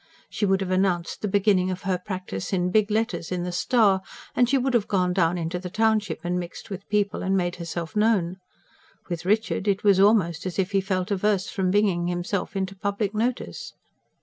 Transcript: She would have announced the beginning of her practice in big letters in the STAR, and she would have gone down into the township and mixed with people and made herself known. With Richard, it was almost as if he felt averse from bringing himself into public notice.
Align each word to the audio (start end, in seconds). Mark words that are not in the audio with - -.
She 0.31 0.47
would 0.47 0.61
have 0.61 0.71
announced 0.71 1.21
the 1.21 1.27
beginning 1.27 1.69
of 1.69 1.83
her 1.83 1.99
practice 2.03 2.51
in 2.51 2.71
big 2.71 2.89
letters 2.89 3.31
in 3.31 3.43
the 3.43 3.51
STAR, 3.51 4.01
and 4.35 4.49
she 4.49 4.57
would 4.57 4.73
have 4.73 4.87
gone 4.87 5.13
down 5.13 5.37
into 5.37 5.59
the 5.59 5.69
township 5.69 6.25
and 6.25 6.39
mixed 6.39 6.71
with 6.71 6.89
people 6.89 7.21
and 7.21 7.37
made 7.37 7.57
herself 7.57 7.95
known. 7.95 8.37
With 9.09 9.25
Richard, 9.25 9.67
it 9.67 9.83
was 9.83 9.99
almost 9.99 10.47
as 10.47 10.57
if 10.57 10.71
he 10.71 10.81
felt 10.81 11.11
averse 11.11 11.49
from 11.49 11.69
bringing 11.69 12.07
himself 12.07 12.55
into 12.55 12.75
public 12.75 13.13
notice. 13.13 13.73